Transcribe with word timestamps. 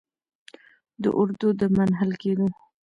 د 1.01 1.03
اردو 1.19 1.47
د 1.59 1.61
منحل 1.75 2.11
کیدو 2.21 2.47